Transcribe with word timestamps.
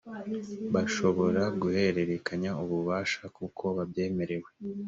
bashobora 0.73 1.43
guhererekanya 1.61 2.51
ububasha 2.63 3.23
kuko 3.37 3.63
babyemerewe 3.77 4.49